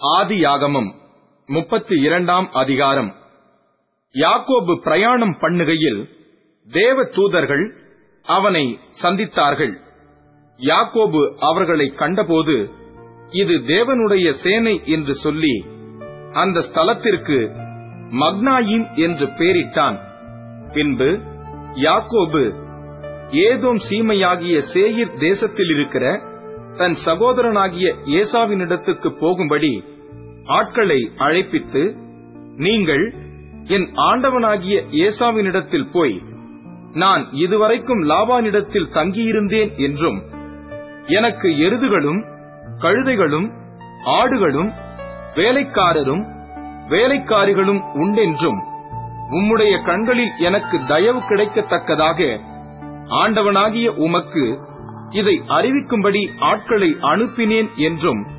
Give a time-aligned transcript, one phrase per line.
[0.00, 0.88] ஆதியாகமம்
[1.48, 3.10] முப்பத்தி இரண்டாம் அதிகாரம்.
[4.14, 6.00] யாக்கோபு பிரயாணம் பண்ணுகையில்
[6.68, 7.64] தேவ தூதர்கள்
[8.26, 8.62] அவனை
[9.02, 9.74] சந்தித்தார்கள்.
[10.60, 12.56] யாக்கோபு அவர்களை கண்டபோது
[13.32, 15.54] இது தேவனுடைய சேனை என்று சொல்லி
[16.32, 17.38] அந்த ஸ்தலத்திற்கு
[18.22, 19.98] மக்னாயின் என்று பெயரிட்டான்
[20.72, 21.10] பின்பு
[21.86, 22.44] யாக்கோபு
[23.48, 26.06] ஏதோம் சீமையாகிய சேயிர் தேசத்தில் இருக்கிற
[26.74, 27.88] தன் சகோதரனாகிய
[28.18, 29.72] ஏசாவினிடத்துக்கு போகும்படி
[30.52, 31.82] ஆட்களை அழைப்பித்து
[32.58, 33.04] நீங்கள்
[33.68, 36.16] என் ஆண்டவனாகிய ஏசாவினிடத்தில் போய்
[36.94, 40.18] நான் இதுவரைக்கும் லாபானிடத்தில் தங்கியிருந்தேன் என்றும்
[41.10, 42.20] எனக்கு எருதுகளும்
[42.78, 43.48] கழுதைகளும்
[44.12, 44.70] ஆடுகளும்
[45.34, 46.24] வேலைக்காரரும்
[46.88, 48.60] வேலைக்காரிகளும் உண்டென்றும்
[49.30, 52.20] உம்முடைய கண்களில் எனக்கு தயவு கிடைக்கத்தக்கதாக
[53.20, 54.44] ஆண்டவனாகிய உமக்கு
[55.10, 58.32] இதை அறிவிக்கும்படி ஆட்களை அனுப்பினேன் என்றும்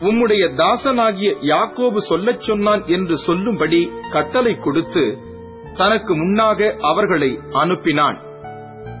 [0.00, 5.18] உம்முடைய தாசனாகிய யாக்கோபு சொல்லச் சொன்னான் என்று சொல்லும்படி கட்டளை கொடுத்து
[5.76, 8.18] தனக்கு முன்னாக அவர்களை அனுப்பினான்.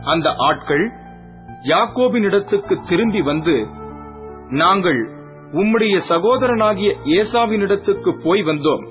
[0.02, 0.92] அந்த ஆட்கள்
[1.62, 3.66] யாக்கோபினிடத்துக்கு திரும்பி வந்து
[4.48, 5.00] நாங்கள்
[5.52, 8.88] உம்முடைய சகோதரனாகிய ஏசாவினிடத்துக்கு போய் வந்தோம்.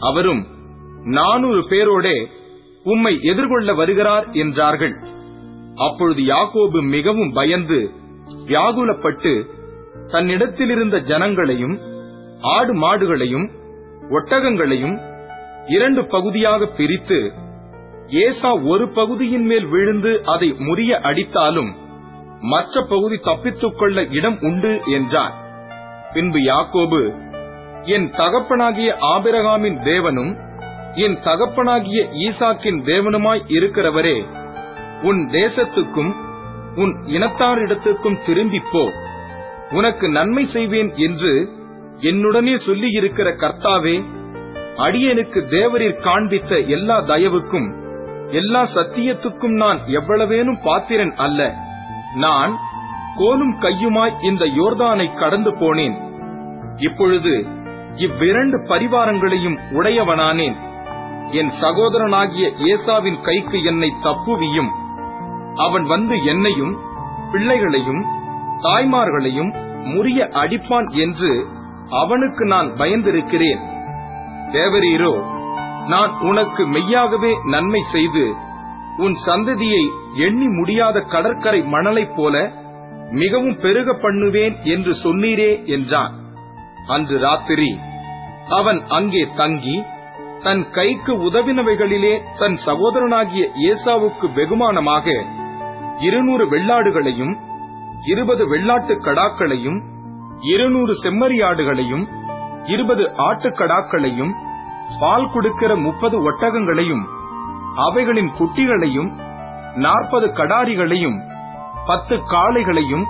[0.00, 0.46] அவரும்
[1.04, 2.26] நானூறு பேரோடே
[2.84, 4.94] உம்மை எதிர்கொள்ள வருகிறார் என்றார்கள்.
[5.80, 7.78] அப்பொழுது யாக்கோபு மிகவும் பயந்து
[8.46, 9.32] வியாகுலப்பட்டு
[10.12, 11.76] தன்னிடத்திலிருந்த ஜனங்களையும்
[12.52, 13.46] ஆடு மாடுகளையும்
[14.10, 14.96] ஒட்டகங்களையும்
[15.68, 17.18] இரண்டு பகுதியாக பிரித்து
[18.20, 21.70] ஏசா ஒரு பகுதியின் மேல் விழுந்து அதை முறிய அடித்தாலும்
[22.44, 25.34] மற்ற பகுதி தப்பித்துக் கொள்ள இடம் உண்டு என்றார்
[26.12, 27.02] பின்பு யாக்கோபு
[27.94, 30.32] என் தகப்பனாகிய ஆபிரகாமின் தேவனும்
[30.98, 34.16] என் தகப்பனாகிய ஈசாக்கின் தேவனுமாய் இருக்கிறவரே
[35.02, 36.14] உன் தேசத்துக்கும்
[36.74, 38.90] உன் இனத்தாரிடத்துக்கும் திரும்பிப் போ.
[39.70, 41.52] உனக்கு நன்மை செய்வேன் என்று
[42.00, 44.04] என்னுடனே சொல்லியிருக்கிற கர்த்தாவே
[44.76, 47.86] அடியனுக்கு தேவரீர் காண்பித்த எல்லா தயவுக்கும்
[48.28, 51.54] எல்லா சத்தியத்துக்கும் நான் எவ்வளவேனும் பாத்திரன் அல்ல.
[52.14, 52.58] நான்
[53.16, 55.96] கோலும் கையுமாய் இந்த யோர்தானை கடந்து போனேன்.
[56.76, 57.46] இப்பொழுது
[57.96, 60.56] இவ்விரண்டு பரிவாரங்களையும் உடையவனானேன்.
[61.30, 64.77] என் சகோதரனாகிய ஏசாவின் கைக்கு என்னை தப்புவியும்.
[65.64, 66.74] அவன் வந்து என்னையும்
[67.32, 68.02] பிள்ளைகளையும்
[68.64, 69.50] தாய்மார்களையும்
[69.92, 71.32] முறிய அடிப்பான் என்று
[72.00, 73.60] அவனுக்கு நான் பயந்திருக்கிறேன்.
[74.52, 75.14] தேவரீரோ
[75.92, 78.24] நான் உனக்கு மெய்யாகவே நன்மை செய்து
[79.04, 79.84] உன் சந்ததியை
[80.26, 82.34] எண்ணி முடியாத கடற்கரை மணலைப் போல
[83.20, 86.14] மிகவும் பெருக பண்ணுவேன் என்று சொன்னீரே என்றான்.
[86.94, 87.70] அன்று ராத்திரி
[88.58, 89.76] அவன் அங்கே தங்கி
[90.44, 95.06] தன் கைக்கு உதவினவைகளிலே தன் சகோதரனாகிய ஏசாவுக்கு வெகுமானமாக
[96.02, 97.34] இருநூறு வெள்ளாடுகளையும்
[98.06, 99.78] இருபது வெள்ளாட்டு கடாக்களையும்
[100.48, 102.04] இருநூறு செம்மறியாடுகளையும்
[102.66, 104.32] இருபது ஆட்டுக்கடாக்களையும்
[105.00, 107.04] பால் கொடுக்கிற முப்பது ஒட்டகங்களையும்
[107.78, 109.10] அவைகளின் குட்டிகளையும்
[109.76, 111.18] நாற்பது கடாரிகளையும்
[111.86, 113.04] பத்து காளைகளையும்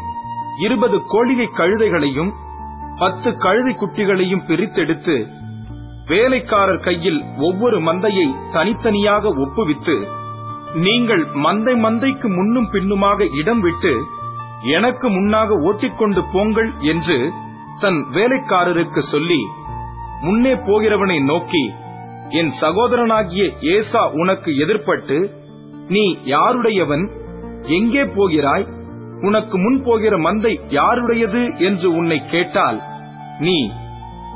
[0.59, 2.31] இருபது கோழிகை கழுதைகளையும்
[2.99, 5.17] பத்து கழுதை குட்டிகளையும் பிரித்தெடுத்து
[6.09, 9.97] வேலைக்காரர் கையில் ஒவ்வொரு மந்தையை தனித்தனியாக ஒப்புவித்து
[10.75, 13.93] நீங்கள் மந்தை மந்தைக்கு முன்னும் பின்னுமாக இடம் விட்டு
[14.63, 17.33] எனக்கு முன்னாக ஓட்டிக்கொண்டு போங்கள் என்று
[17.81, 19.41] தன் வேலைக்காரருக்கு சொல்லி
[20.21, 21.71] முன்னே போகிறவனை நோக்கி
[22.29, 25.31] என் சகோதரனாகிய ஏசா உனக்கு எதிர்பட்டு
[25.89, 27.11] நீ யாருடையவன்?
[27.63, 28.67] எங்கே போகிறாய்?
[29.21, 31.55] உனக்கு முன் போகிற மந்தை யாருடையது?
[31.59, 32.83] என்று உன்னை கேட்டால்
[33.41, 33.71] நீ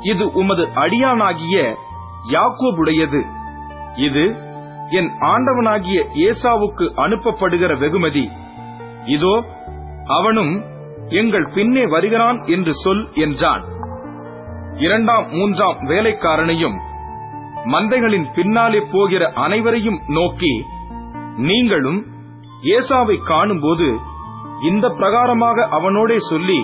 [0.01, 1.75] இது உமது அடியானாகிய
[2.29, 3.21] யாக்கோபுடையது.
[3.95, 4.52] இது
[4.97, 8.25] என் ஆண்டவனாகிய ஏசாவுக்கு அனுப்பப்படுகிற வெகுமதி.
[9.05, 9.35] இதோ
[10.17, 10.53] அவனும்
[11.21, 13.63] எங்கள் பின்னே வருகிறான் என்று சொல் என்றான்.
[14.77, 16.77] இரண்டாம் மூன்றாம் வேலைக்காரனையும்
[17.65, 20.53] மந்தைகளின் பின்னாலே போகிற அனைவரையும் நோக்கி
[21.41, 21.99] நீங்களும்
[22.73, 23.87] ஏசாவை காணும்போது
[24.61, 26.59] இந்த பிரகாரமாக அவனோடே சொல்லி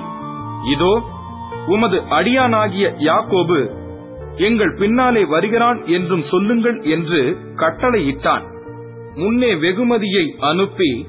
[0.73, 0.93] இதோ
[1.67, 3.59] உமது அடியானாகிய யாக்கோபு
[4.37, 8.45] எங்கள் பின்னாலே வருகிறான் என்றும் சொல்லுங்கள் என்று கட்டளையிட்டான்.
[9.13, 11.05] முன்னே வெகுமதியை அனுப்பி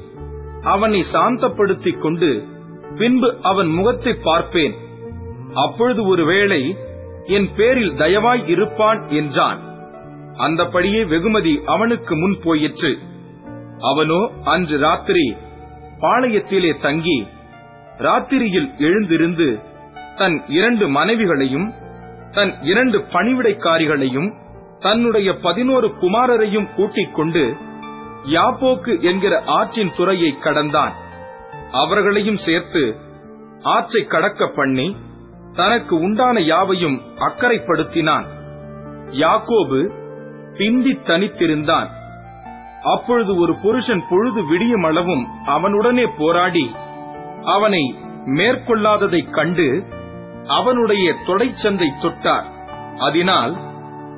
[0.61, 2.45] அவனை சாந்தப்படுத்திக் கொண்டு
[2.99, 4.75] பின்பு அவன் முகத்தை பார்ப்பேன்.
[5.55, 6.77] அப்பொழுது ஒருவேளை
[7.25, 9.61] என் பேரில் தயவாய் இருப்பான் என்றான்.
[10.37, 12.99] அந்தபடியே வெகுமதி அவனுக்கு முன் போயிற்று.
[13.79, 15.35] அவனோ அன்று ராத்திரி
[15.99, 17.27] பாளையத்திலே தங்கி
[17.99, 19.61] ராத்திரியில் எழுந்திருந்து
[20.17, 21.80] தன் இரண்டு மனைவிகளையும்
[22.33, 24.31] தன் இரண்டு பணிவிடைக்காரிகளையும்
[24.81, 27.57] தன்னுடைய பதினோரு குமாரரையும் கூட்டிக் கொண்டு
[28.25, 30.95] யாப்போக்கு என்கிற ஆற்றின் துறையை கடந்தான்.
[31.73, 32.97] அவர்களையும் சேர்த்து
[33.63, 34.97] ஆற்றை கடக்க பண்ணி
[35.53, 38.27] தனக்கு உண்டான யாவையும் அக்கறைப்படுத்தினான்.
[39.11, 39.81] யாக்கோபு
[40.57, 41.89] பிந்தி தனித்திருந்தான்.
[42.83, 46.75] அப்பொழுது ஒரு புருஷன் பொழுது விடியும் அளவும் அவனுடனே போராடி
[47.43, 49.85] அவனை மேற்கொள்ளாததைக் கண்டு
[50.57, 52.45] அவனுடைய தொடைச்சந்தை தொட்டார்.
[52.99, 53.55] அதனால்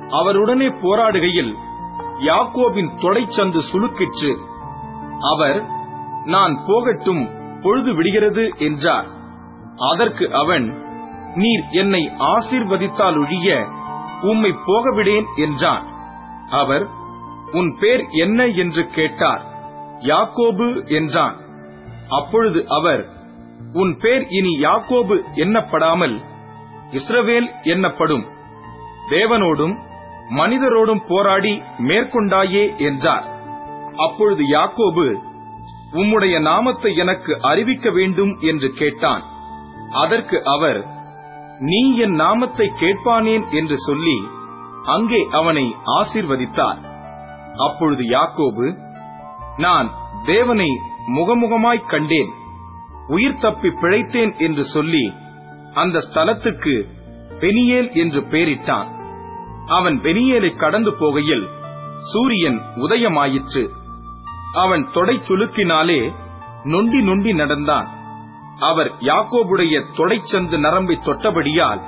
[0.09, 1.55] அவருடனே போராடுகையில்
[2.19, 4.37] யாக்கோபின் தொடைச்சந்து சுளுக்கிற்று.
[5.19, 5.65] அவர்
[6.23, 7.29] நான் போகட்டும்
[7.61, 9.07] பொழுது விடுகிறது என்றார்.
[9.75, 10.83] அதற்கு அவன்
[11.33, 13.67] நீர் என்னை ஆசீர்வதித்தால் ஒழிய
[14.21, 15.87] உம்மை போகவிடேன் என்றான்.
[16.49, 16.87] அவர்
[17.51, 18.45] உன் பேர் என்ன?
[18.45, 19.41] என்று கேட்டார்.
[19.99, 21.37] யாக்கோபு என்றான்.
[22.09, 23.12] அப்பொழுது அவர்
[23.73, 26.15] உன் பேர் இனி யாக்கோபு எண்ணப்படாமல்
[26.91, 28.25] இஸ்ரவேல் எண்ணப்படும்
[29.09, 29.75] தேவனோடும்
[30.29, 33.25] மனிதரோடும் போராடி மேற்கொண்டாயே என்றார்.
[33.97, 35.19] அப்பொழுது யாக்கோபு
[35.91, 39.23] உம்முடைய நாமத்தை எனக்கு அறிவிக்க வேண்டும் என்று கேட்டான்.
[39.91, 40.87] அதற்கு அவர்
[41.59, 44.17] நீ என் நாமத்தை கேட்பானேன் என்று சொல்லி
[44.85, 46.79] அங்கே அவனை ஆசீர்வதித்தார்.
[47.57, 48.77] அப்பொழுது யாக்கோபு
[49.57, 49.91] நான்
[50.25, 50.69] தேவனை
[51.07, 52.31] முகமுகமாய்க் கண்டேன்.
[53.07, 55.13] உயிர் தப்பி பிழைத்தேன் என்று சொல்லி
[55.73, 56.87] அந்த ஸ்தலத்துக்கு
[57.29, 58.87] பெனியேல் என்று பெயரிட்டான்.
[59.65, 61.47] அவன் பெனியேலை கடந்து போகையில்
[61.99, 63.69] சூரியன் உதயமாயிற்று.
[64.53, 66.13] அவன் தொடை சுலுக்கினாலே
[66.63, 67.87] நொண்டி நொண்டி நடந்தான்.
[68.59, 71.81] அவர் யாக்கோபுடைய தொடைச்சந்து நரம்பை தொட்டபடியால்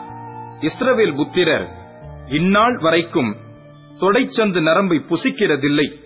[0.59, 1.73] இஸ்ரவேல் புத்திரர்
[2.25, 3.37] இந்நாள் வரைக்கும்
[3.99, 6.04] தொடைச்சந்து நரம்பை புசிக்கிறதில்லை.